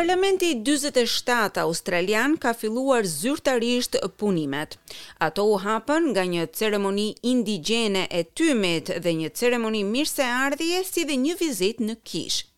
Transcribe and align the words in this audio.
Parlamenti 0.00 0.58
47 0.60 1.58
australian 1.60 2.36
ka 2.36 2.52
filluar 2.54 3.04
zyrtarisht 3.06 3.96
punimet. 4.18 4.74
Ato 5.22 5.42
u 5.52 5.58
hapën 5.66 6.02
nga 6.10 6.24
një 6.32 6.46
ceremoni 6.58 7.08
indigjene 7.32 8.02
e 8.20 8.24
tymit 8.38 8.90
dhe 9.04 9.12
një 9.20 9.30
ceremoni 9.40 9.84
mirëseardhje 9.94 10.80
si 10.90 11.06
dhe 11.10 11.20
një 11.26 11.36
vizit 11.44 11.78
në 11.88 11.94
kishë 12.08 12.48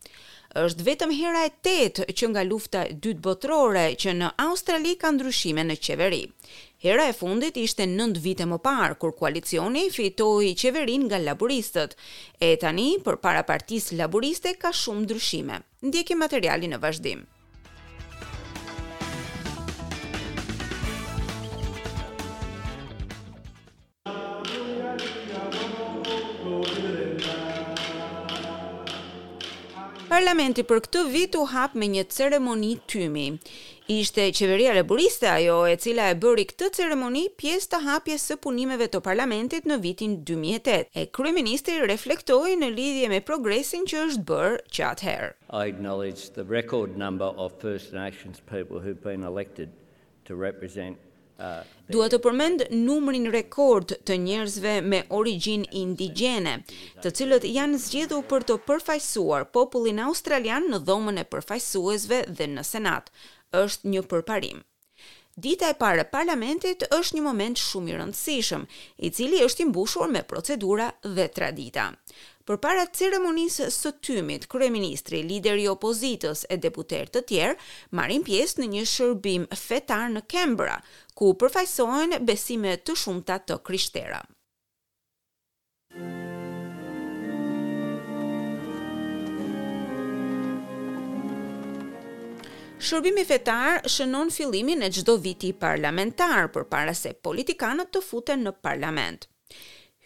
është 0.57 0.85
vetëm 0.85 1.11
hera 1.15 1.43
e 1.47 1.51
tetë 1.65 2.05
që 2.17 2.29
nga 2.33 2.41
lufta 2.47 2.81
e 2.89 2.95
dytë 3.03 3.21
botërore 3.27 3.83
që 4.01 4.13
në 4.17 4.29
Australi 4.41 4.95
ka 4.97 5.11
ndryshime 5.13 5.65
në 5.67 5.75
qeveri. 5.87 6.23
Hera 6.81 7.05
e 7.11 7.15
fundit 7.19 7.57
ishte 7.61 7.85
nënd 7.91 8.17
vite 8.23 8.45
më 8.49 8.57
parë, 8.65 8.97
kur 9.01 9.13
koalicioni 9.19 9.85
fitoi 9.93 10.53
qeverin 10.61 11.05
nga 11.07 11.21
laburistët, 11.27 11.93
e 12.41 12.55
tani 12.61 12.89
për 13.05 13.21
para 13.25 13.45
partisë 13.49 13.97
laburiste 14.01 14.57
ka 14.61 14.73
shumë 14.81 15.05
ndryshime. 15.05 15.61
Ndjeki 15.85 16.17
materiali 16.25 16.69
në 16.73 16.81
vazhdim. 16.85 17.25
Parlamenti 30.07 30.63
për 30.63 30.79
këtë 30.85 30.99
vit 31.11 31.33
u 31.35 31.41
hap 31.51 31.73
me 31.75 31.89
një 31.91 32.05
ceremoni 32.15 32.69
tymi. 32.87 33.23
Ishte 33.91 34.27
qeveria 34.37 34.71
laboriste 34.77 35.27
ajo 35.27 35.57
e 35.67 35.73
cila 35.83 36.05
e 36.11 36.13
bëri 36.23 36.45
këtë 36.47 36.69
ceremoni 36.77 37.25
pjesë 37.41 37.69
të 37.73 37.79
hapjes 37.87 38.27
së 38.29 38.37
punimeve 38.45 38.87
të 38.93 39.01
parlamentit 39.07 39.67
në 39.67 39.77
vitin 39.83 40.13
2008. 40.29 40.87
E 40.99 41.03
kryeministri 41.17 41.75
reflektoi 41.91 42.55
në 42.61 42.71
lidhje 42.77 43.09
me 43.11 43.19
progresin 43.31 43.83
që 43.91 44.05
është 44.05 44.23
bërë 44.31 44.55
që 44.77 44.85
atëherë. 44.93 45.29
I 45.59 45.65
acknowledge 45.73 46.31
the 46.39 46.47
record 46.55 46.95
number 47.03 47.33
of 47.47 47.59
First 47.65 47.91
Nations 47.99 48.39
people 48.53 48.79
who've 48.79 49.03
been 49.09 49.27
elected 49.33 49.75
to 50.31 50.39
represent 50.47 50.95
Dua 51.95 52.05
të 52.11 52.17
përmend 52.25 52.63
numrin 52.85 53.27
rekord 53.33 53.91
të 54.09 54.15
njerëzve 54.23 54.71
me 54.93 55.01
origjinë 55.19 55.69
indigjene, 55.81 56.53
të 57.03 57.11
cilët 57.19 57.45
janë 57.57 57.81
zgjedhur 57.85 58.23
për 58.33 58.47
të 58.51 58.57
përfaqësuar 58.71 59.45
popullin 59.59 60.03
australian 60.07 60.67
në 60.73 60.79
Dhomën 60.89 61.23
e 61.23 61.27
Përfaqësuesve 61.35 62.23
dhe 62.39 62.49
në 62.57 62.65
Senat. 62.73 63.13
Është 63.63 63.93
një 63.95 64.03
përparim 64.13 64.65
Dita 65.37 65.67
e 65.69 65.75
parë 65.77 66.01
e 66.01 66.05
parlamentit 66.11 66.81
është 66.95 67.17
një 67.19 67.21
moment 67.25 67.59
shumë 67.63 67.91
i 67.91 67.97
rëndësishëm, 67.99 68.63
i 69.05 69.09
cili 69.17 69.41
është 69.47 69.61
i 69.61 69.65
mbushur 69.69 70.07
me 70.13 70.23
procedura 70.31 70.87
dhe 71.19 71.27
tradita. 71.35 71.83
Për 72.47 72.57
para 72.63 72.87
ceremonisë 72.99 73.67
së 73.75 73.91
tymit, 74.07 74.47
kreministri, 74.55 75.21
lideri 75.29 75.67
opozitës 75.75 76.41
e 76.49 76.57
deputer 76.63 77.11
të 77.13 77.23
tjerë, 77.29 77.57
marim 77.99 78.25
pjesë 78.31 78.63
në 78.63 78.69
një 78.73 78.83
shërbim 78.95 79.45
fetar 79.67 80.09
në 80.17 80.23
Kembra, 80.35 80.79
ku 81.13 81.35
përfajsojnë 81.43 82.17
besime 82.31 82.73
të 82.87 82.97
shumëta 83.03 83.37
të 83.45 83.59
krishtera. 83.69 84.23
Shërbimi 92.85 93.23
fetar 93.25 93.79
shënon 93.89 94.29
fillimin 94.33 94.85
e 94.85 94.87
gjdo 94.93 95.13
viti 95.21 95.49
parlamentar 95.63 96.45
për 96.57 96.65
para 96.73 96.93
se 96.99 97.09
politikanët 97.27 97.89
të 97.95 98.01
futen 98.07 98.43
në 98.47 98.51
parlament. 98.65 99.23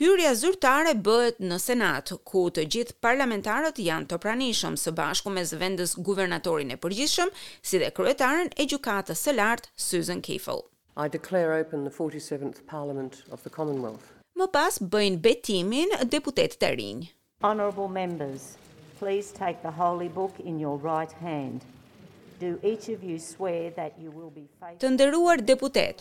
Hyrja 0.02 0.32
zyrtare 0.42 0.94
bëhet 1.08 1.42
në 1.50 1.58
Senat, 1.64 2.14
ku 2.32 2.46
të 2.56 2.64
gjithë 2.76 2.96
parlamentarët 3.08 3.76
janë 3.88 4.08
të 4.14 4.20
pranishëm 4.24 4.78
së 4.84 4.94
bashku 5.02 5.34
me 5.36 5.44
zëvendës 5.52 5.98
guvernatorin 6.08 6.72
e 6.72 6.78
përgjithshëm, 6.86 7.34
si 7.72 7.82
dhe 7.84 7.92
kryetaren 8.00 8.50
e 8.56 8.66
gjukatës 8.72 9.20
së 9.28 9.36
lartë, 9.36 9.74
Susan 9.90 10.24
Kiefel. 10.30 10.64
I 11.06 11.10
declare 11.18 11.52
open 11.60 11.84
the 11.84 11.92
47th 11.98 12.64
Parliament 12.72 13.20
of 13.36 13.44
the 13.44 13.50
Commonwealth. 13.60 14.08
Më 14.40 14.48
pas 14.56 14.80
bëjnë 14.96 15.20
betimin 15.28 15.92
deputet 16.16 16.56
të 16.64 16.72
rinjë. 16.80 17.12
Honorable 17.44 17.92
members, 18.00 18.50
please 19.04 19.36
take 19.44 19.60
the 19.62 19.76
holy 19.84 20.08
book 20.20 20.40
in 20.46 20.58
your 20.66 20.80
right 20.90 21.12
hand. 21.28 21.68
Të 24.82 24.90
nderuar 24.96 25.44
deputet, 25.46 26.00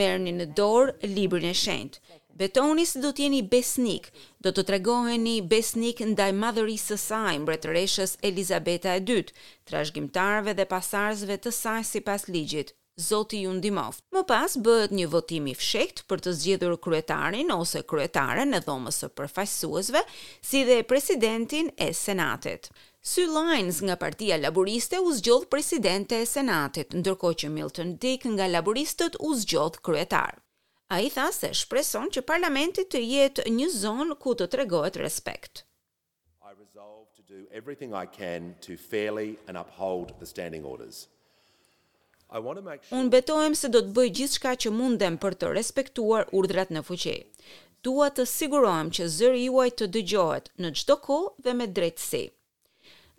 merrni 0.00 0.32
në 0.32 0.46
dorë 0.56 1.08
librin 1.14 1.44
e 1.50 1.54
shenjtë. 1.62 2.00
Betoni 2.40 2.84
se 2.88 3.00
do 3.02 3.10
t'jeni 3.12 3.42
jeni 3.42 3.48
besnik, 3.54 4.06
do 4.44 4.52
të 4.56 4.64
tregoheni 4.70 5.34
besnik 5.52 5.98
ndaj 6.12 6.30
madhërisë 6.40 6.86
së 6.88 6.96
saj, 7.06 7.34
mbretëreshës 7.42 8.14
Elizabeta 8.28 8.94
e 8.96 9.02
dytë, 9.10 9.34
trashëgimtarëve 9.70 10.54
dhe 10.60 10.64
pasardhësve 10.70 11.36
të 11.44 11.52
saj 11.58 11.82
sipas 11.90 12.24
ligjit. 12.30 12.72
Zoti 13.08 13.42
ju 13.42 13.52
ndihmoft. 13.58 14.00
Më 14.12 14.22
pas 14.32 14.56
bëhet 14.64 14.92
një 14.96 15.06
votim 15.12 15.46
i 15.52 15.54
fshehtë 15.60 16.06
për 16.08 16.24
të 16.24 16.32
zgjedhur 16.40 16.74
kryetarin 16.84 17.52
ose 17.60 17.84
kryetaren 17.92 18.56
e 18.56 18.60
dhomës 18.66 19.02
së 19.04 19.12
përfaqësuesve, 19.20 20.02
si 20.50 20.64
dhe 20.68 20.80
presidentin 20.92 21.68
e 21.88 21.92
Senatit. 22.04 22.72
Sue 23.04 23.26
Lines 23.26 23.82
nga 23.82 23.96
partia 23.96 24.36
laboriste 24.38 24.96
u 25.06 25.10
zgjodh 25.18 25.46
presidente 25.52 26.14
e 26.22 26.26
senatit, 26.34 26.94
ndërko 27.00 27.32
që 27.40 27.48
Milton 27.50 27.90
Dick 28.02 28.22
nga 28.30 28.46
laboristët 28.46 29.16
u 29.26 29.32
zgjodh 29.42 29.80
kryetar. 29.82 30.38
A 30.94 31.00
i 31.02 31.08
tha 31.10 31.26
se 31.38 31.48
shpreson 31.60 32.06
që 32.14 32.20
parlamentit 32.30 32.92
të 32.94 33.00
jetë 33.02 33.44
një 33.56 33.68
zonë 33.82 34.16
ku 34.22 34.34
të 34.38 34.46
tregojt 34.54 34.98
respekt. 35.02 35.64
I 36.46 36.52
resolve 36.60 37.10
to 37.18 37.26
do 37.32 37.40
everything 37.60 37.90
I 38.02 38.06
can 38.18 38.46
to 38.66 38.76
fairly 38.92 39.28
and 39.50 39.58
uphold 39.58 40.12
the 40.20 40.26
standing 40.34 40.62
orders. 40.74 41.00
Unë 42.38 43.10
betojmë 43.16 43.58
se 43.64 43.72
do 43.78 43.82
të 43.82 43.90
bëj 43.98 44.12
gjithë 44.20 44.38
shka 44.38 44.52
që 44.64 44.72
mundem 44.78 45.16
për 45.26 45.36
të 45.42 45.50
respektuar 45.58 46.30
urdrat 46.30 46.70
në 46.76 46.84
fuqe. 46.90 47.16
Dua 47.88 48.12
të 48.14 48.28
sigurohem 48.36 48.94
që 48.98 49.08
zëri 49.18 49.42
juaj 49.48 49.66
të 49.82 49.90
dëgjohet 49.98 50.48
në 50.64 50.72
gjdo 50.80 50.98
ko 51.08 51.18
dhe 51.48 51.56
me 51.62 51.66
drejtësi. 51.80 52.22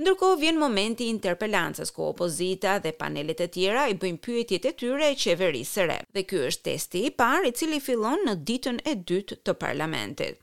Ndërkohë 0.01 0.37
vjen 0.41 0.55
momenti 0.57 1.05
i 1.05 1.11
interpelancës 1.13 1.91
ku 1.93 2.05
opozita 2.09 2.71
dhe 2.81 2.93
panelet 2.97 3.41
e 3.45 3.47
tjera 3.53 3.83
i 3.91 3.97
bëjnë 4.01 4.21
pyetjet 4.25 4.65
e 4.65 4.71
tyre 4.81 5.09
e 5.13 5.17
qeverisë 5.23 5.75
së 5.77 5.83
re. 5.91 5.97
Dhe 6.17 6.23
ky 6.31 6.39
është 6.47 6.65
testi 6.67 7.03
i 7.05 7.11
parë 7.21 7.51
i 7.51 7.53
cili 7.59 7.77
fillon 7.87 8.23
në 8.25 8.33
ditën 8.49 8.79
e 8.89 8.95
dytë 9.11 9.37
të 9.45 9.55
parlamentit. 9.65 10.41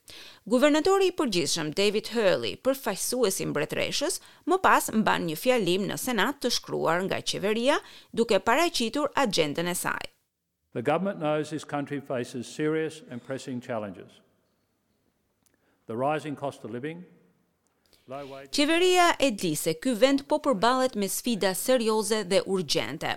Guvernatori 0.54 1.10
i 1.10 1.16
përgjithshëm 1.22 1.72
David 1.80 2.12
Hurley, 2.14 2.54
përfaqësuesi 2.62 3.42
i 3.42 3.50
mbretreshës, 3.50 4.20
më 4.52 4.60
pas 4.68 4.86
mban 5.00 5.26
një 5.32 5.38
fjalim 5.42 5.88
në 5.90 5.98
Senat 6.04 6.38
të 6.44 6.54
shkruar 6.60 7.02
nga 7.10 7.18
qeveria, 7.32 7.80
duke 8.14 8.38
paraqitur 8.50 9.10
agjendën 9.24 9.66
e 9.66 9.74
saj. 9.82 10.04
The 10.78 10.82
government 10.92 11.18
knows 11.18 11.50
this 11.50 11.64
country 11.66 11.98
faces 11.98 12.46
serious 12.46 13.02
and 13.10 13.18
pressing 13.30 13.58
challenges. 13.60 14.20
The 15.90 15.96
rising 16.04 16.36
cost 16.38 16.62
of 16.64 16.70
living, 16.70 17.02
Qeveria 18.50 19.15
e 19.16 19.31
di 19.31 19.54
se 19.54 19.76
ky 19.78 19.93
vend 19.94 20.25
po 20.26 20.41
përballet 20.43 20.97
me 20.98 21.06
sfida 21.06 21.53
serioze 21.54 22.25
dhe 22.26 22.41
urgjente. 22.50 23.12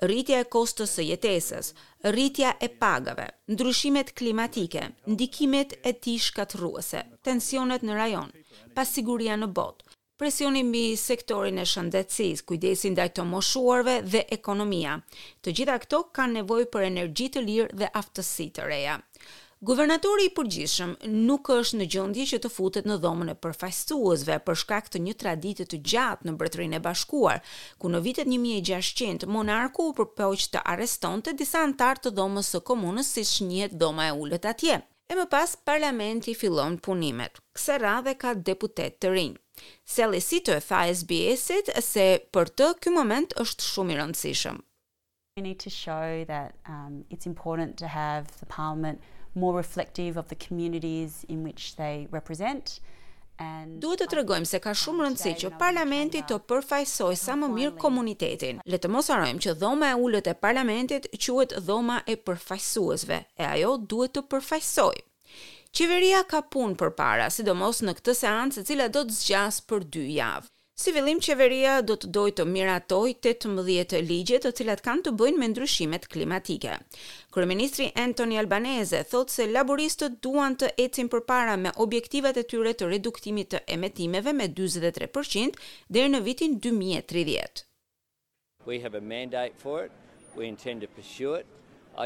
Rritja 0.00 0.38
e 0.40 0.46
kostos 0.54 0.94
së 0.96 1.04
jetesës, 1.10 1.74
rritja 2.08 2.54
e 2.56 2.70
pagave, 2.80 3.26
ndryshimet 3.52 4.14
klimatike, 4.16 4.86
ndikimet 5.12 5.76
e 5.84 5.92
tij 5.92 6.22
shkatrruese, 6.30 7.02
tensionet 7.20 7.84
në 7.84 7.98
rajon, 8.00 8.32
pasiguria 8.72 9.36
në 9.36 9.50
botë, 9.60 9.84
presioni 10.20 10.64
mbi 10.70 10.86
sektorin 11.00 11.60
e 11.60 11.66
shëndetësisë, 11.74 12.46
kujdesi 12.48 12.94
ndaj 12.94 13.10
të 13.18 13.28
moshuarve 13.34 13.98
dhe 14.08 14.24
ekonomia. 14.38 14.96
Të 15.44 15.52
gjitha 15.58 15.76
këto 15.84 16.06
kanë 16.16 16.40
nevojë 16.40 16.70
për 16.72 16.88
energji 16.88 17.28
të 17.36 17.44
lirë 17.50 17.76
dhe 17.82 17.92
aftësi 18.02 18.48
të 18.56 18.70
reja. 18.72 19.02
Guvernatori 19.60 20.24
i 20.30 20.30
përgjithshëm 20.32 20.92
nuk 21.28 21.50
është 21.52 21.76
në 21.78 21.86
gjendje 21.94 22.24
që 22.30 22.36
të 22.46 22.50
futet 22.52 22.86
në 22.88 22.94
dhomën 23.02 23.28
e 23.34 23.34
përfaqësuesve 23.44 24.38
për 24.46 24.56
shkak 24.62 24.86
të 24.94 25.02
një 25.04 25.12
traditë 25.20 25.66
të 25.68 25.78
gjatë 25.92 26.24
në 26.28 26.32
Mbretërinë 26.32 26.78
e 26.78 26.80
Bashkuar, 26.86 27.42
ku 27.76 27.90
në 27.92 28.00
vitet 28.06 28.30
1600 28.32 29.28
monarku 29.28 29.90
u 29.90 29.98
përpoq 29.98 30.46
të 30.54 30.62
arrestonte 30.76 31.34
disa 31.42 31.60
anëtar 31.66 32.00
të 32.00 32.14
dhomës 32.16 32.48
së 32.56 32.62
komunës 32.72 33.12
si 33.18 33.26
shnjet 33.34 33.76
dhoma 33.82 34.08
e 34.08 34.16
ulët 34.22 34.48
atje. 34.48 34.78
E 34.80 35.12
më 35.20 35.28
pas 35.34 35.52
parlamenti 35.68 36.32
fillon 36.40 36.80
punimet. 36.80 37.36
Kësaj 37.52 37.78
radhe 37.84 38.16
ka 38.22 38.32
deputet 38.32 38.96
të 39.02 39.12
rinj. 39.12 39.36
Sally 39.84 40.24
Sito 40.24 40.56
e 40.56 40.64
tha 40.64 40.86
SBS-it 40.94 41.68
se 41.84 42.06
për 42.32 42.48
të 42.56 42.72
ky 42.80 42.96
moment 42.96 43.36
është 43.44 43.68
shumë 43.74 43.92
i 43.92 44.00
rëndësishëm. 44.00 44.64
We 45.36 45.44
need 45.50 45.60
to 45.66 45.70
show 45.82 46.24
that 46.32 46.56
um, 46.64 47.04
it's 47.10 47.28
important 47.34 47.76
to 47.84 47.92
have 48.00 48.24
the 48.40 48.46
parliament 48.46 49.04
more 49.34 49.54
reflective 49.56 50.16
of 50.16 50.28
the 50.28 50.34
communities 50.34 51.24
in 51.28 51.42
which 51.42 51.76
they 51.76 52.06
represent. 52.10 52.80
Duhet 53.80 54.02
të 54.02 54.06
tregojmë 54.12 54.44
se 54.50 54.58
ka 54.60 54.74
shumë 54.76 55.06
rëndësi 55.06 55.30
që 55.40 55.50
parlamenti 55.60 56.20
të 56.28 56.36
përfaqësoj 56.50 57.14
sa 57.16 57.38
më 57.40 57.46
mirë 57.54 57.72
komunitetin. 57.80 58.58
Le 58.68 58.76
të 58.76 58.90
mos 58.92 59.08
harojmë 59.08 59.40
që 59.46 59.54
dhoma 59.62 59.88
e 59.88 59.94
ulët 59.96 60.28
e 60.28 60.34
parlamentit 60.36 61.08
quhet 61.16 61.54
dhoma 61.64 62.02
e 62.04 62.18
përfaqësuesve 62.20 63.22
e 63.40 63.48
ajo 63.54 63.78
duhet 63.92 64.12
të 64.18 64.26
përfaqësoj. 64.34 64.92
Qeveria 65.72 66.20
ka 66.28 66.42
punë 66.52 66.76
përpara, 66.82 67.30
sidomos 67.32 67.80
në 67.86 67.96
këtë 68.02 68.18
seancë 68.20 68.60
e 68.64 68.68
cila 68.72 68.90
do 68.92 69.06
të 69.08 69.18
zgjas 69.22 69.62
për 69.70 69.88
2 69.96 70.04
javë. 70.18 70.52
Si 70.80 70.92
fillim 70.96 71.18
qeveria 71.20 71.72
do 71.84 71.92
të 72.00 72.08
dojë 72.16 72.32
të 72.38 72.44
miratojë 72.50 73.10
18 73.30 73.98
ligje 74.10 74.38
të 74.44 74.52
cilat 74.60 74.80
kanë 74.86 75.04
të 75.06 75.12
bëjnë 75.20 75.40
me 75.42 75.48
ndryshimet 75.52 76.06
klimatike. 76.14 76.76
Kryeministri 77.36 77.88
Anthony 78.04 78.38
Albanese 78.42 79.02
thotë 79.10 79.34
se 79.36 79.46
laboristët 79.50 80.16
duan 80.24 80.56
të 80.62 80.70
ecin 80.86 81.10
përpara 81.12 81.58
me 81.66 81.74
objektivat 81.84 82.40
e 82.42 82.46
tyre 82.54 82.72
të 82.80 82.88
reduktimit 82.94 83.52
të 83.54 83.60
emetimeve 83.76 84.32
me 84.40 84.48
43% 84.62 85.60
deri 85.98 86.14
në 86.14 86.22
vitin 86.30 86.56
2030. 86.70 87.64
We 88.70 88.80
have 88.86 88.96
a 88.96 89.04
mandate 89.12 89.52
for 89.66 89.76
it. 89.84 89.92
We 90.34 90.48
intend 90.54 90.80
to 90.80 90.88
pursue 90.96 91.34
it. 91.42 91.46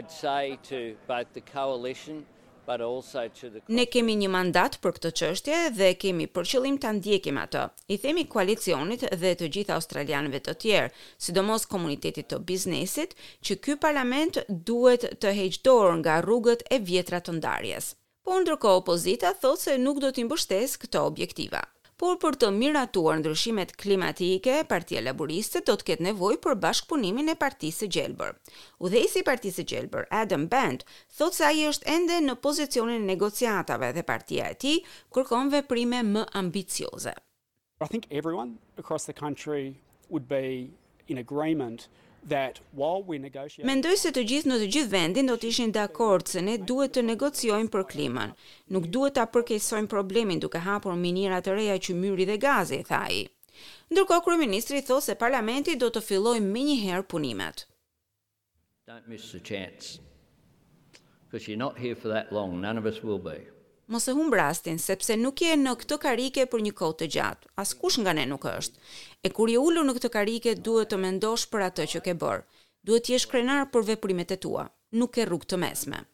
I'd 0.01 0.11
say 0.19 0.59
to 0.73 0.97
both 1.07 1.31
the 1.39 1.47
coalition 1.55 2.25
Ne 3.69 3.85
kemi 3.93 4.15
një 4.21 4.29
mandat 4.33 4.77
për 4.85 4.95
këtë 4.99 5.11
qështje 5.21 5.57
dhe 5.79 5.89
kemi 6.05 6.27
për 6.37 6.47
qëllim 6.53 6.79
të 6.85 6.93
ndjekim 6.99 7.41
atë. 7.43 7.65
I 7.95 7.99
themi 8.05 8.25
koalicionit 8.35 9.05
dhe 9.25 9.33
të 9.43 9.51
gjitha 9.57 9.77
australianëve 9.77 10.41
të 10.47 10.55
tjerë, 10.65 10.89
sidomos 11.27 11.69
komunitetit 11.75 12.31
të 12.33 12.41
biznesit, 12.53 13.15
që 13.45 13.59
ky 13.67 13.77
parlament 13.85 14.41
duhet 14.71 15.07
të 15.25 15.37
heqdor 15.43 15.93
nga 16.01 16.17
rrugët 16.25 16.65
e 16.71 16.81
vjetra 16.89 17.21
të 17.21 17.37
ndarjes. 17.43 17.93
Po 18.25 18.41
ndërko 18.41 18.79
opozita 18.81 19.37
thot 19.45 19.61
se 19.67 19.77
nuk 19.87 20.01
do 20.07 20.13
t'imbështes 20.17 20.81
këto 20.85 21.05
objektiva 21.13 21.65
por 22.05 22.19
për 22.21 22.37
të 22.37 22.49
miratuar 22.53 23.17
ndryshimet 23.23 23.71
klimatike, 23.81 24.59
Partia 24.69 25.01
Laboriste 25.01 25.63
do 25.65 25.73
të 25.81 25.87
ketë 25.89 26.05
nevojë 26.11 26.37
për 26.45 26.59
bashkëpunimin 26.65 27.33
e 27.33 27.35
Partisë 27.41 27.79
së 27.87 27.87
Gjelbër. 27.95 28.35
Udhëheqësi 28.85 29.23
i 29.23 29.25
Partisë 29.29 29.57
së 29.63 29.65
Gjelbër, 29.71 30.05
Adam 30.19 30.45
Band, 30.53 30.85
thotë 31.17 31.39
se 31.39 31.47
ai 31.49 31.63
është 31.71 31.89
ende 31.95 32.19
në 32.27 32.35
pozicionin 32.45 33.01
e 33.01 33.09
negociatave 33.13 33.89
dhe 33.97 34.05
partia 34.11 34.51
e 34.53 34.59
tij 34.61 34.77
kërkon 35.17 35.49
veprime 35.55 36.03
më 36.13 36.27
ambicioze. 36.43 37.15
I 37.81 37.89
think 37.89 38.05
everyone 38.13 38.53
across 38.77 39.09
the 39.09 39.17
country 39.25 39.73
would 40.11 40.29
be 40.37 40.73
in 41.09 41.25
agreement 41.25 41.89
that 42.29 42.61
while 42.73 43.03
we 43.03 43.19
negotiate 43.19 43.67
Mendoj 43.69 43.99
se 44.01 44.13
të 44.15 44.23
gjithë 44.31 44.51
në 44.51 44.59
të 44.63 44.69
gjithë 44.75 44.91
vendin 44.95 45.29
do 45.31 45.35
të 45.41 45.49
ishin 45.51 45.73
dakord 45.77 46.31
se 46.31 46.41
ne 46.45 46.55
duhet 46.71 46.95
të 46.97 47.03
negociojmë 47.11 47.71
për 47.75 47.85
klimën. 47.93 48.33
Nuk 48.77 48.89
duhet 48.95 49.17
ta 49.19 49.27
përkeqësojmë 49.35 49.91
problemin 49.95 50.41
duke 50.45 50.63
hapur 50.67 50.97
minira 51.01 51.41
të 51.45 51.57
reja 51.59 51.77
që 51.89 51.97
myri 52.01 52.27
dhe 52.31 52.39
gazi, 52.45 52.81
tha 52.91 53.03
ai. 53.11 53.21
Ndërkohë 53.93 54.25
kryeministri 54.29 54.83
thosë 54.91 55.13
se 55.13 55.19
parlamenti 55.25 55.77
do 55.85 55.91
të 55.95 56.05
fillojë 56.09 56.45
menjëherë 56.49 57.07
punimet. 57.13 57.67
Don't 58.89 59.07
miss 59.09 59.33
the 59.33 59.41
chance. 59.53 59.99
Because 61.25 61.49
you're 61.49 61.59
not 61.67 61.79
here 61.79 61.95
for 61.97 62.09
that 62.09 62.33
long, 62.33 62.61
none 62.61 62.79
of 62.79 62.87
us 62.87 63.03
will 63.03 63.19
be. 63.19 63.39
Mos 63.87 64.07
e 64.09 64.13
humb 64.17 64.33
rastin 64.39 64.79
sepse 64.81 65.15
nuk 65.21 65.43
je 65.45 65.57
në 65.61 65.75
këtë 65.83 65.99
karike 66.05 66.47
për 66.53 66.63
një 66.67 66.71
kohë 66.79 66.97
të 67.03 67.09
gjatë. 67.17 67.51
Askush 67.65 67.99
nga 68.01 68.15
ne 68.17 68.25
nuk 68.31 68.47
është. 68.51 68.81
E 69.29 69.33
kur 69.37 69.53
je 69.53 69.61
ulur 69.61 69.85
në 69.85 69.97
këtë 69.99 70.11
karike 70.15 70.57
duhet 70.65 70.91
të 70.95 71.01
mendosh 71.05 71.45
për 71.53 71.67
atë 71.69 71.87
që 71.95 72.03
ke 72.09 72.17
bërë. 72.25 72.41
Duhet 72.89 73.05
të 73.11 73.17
jesh 73.17 73.29
krenar 73.35 73.69
për 73.77 73.87
veprimet 73.93 74.33
e 74.33 74.41
tua. 74.47 74.65
Nuk 74.97 75.13
ke 75.19 75.29
rrugë 75.29 75.53
të 75.55 75.61
mesme. 75.67 76.05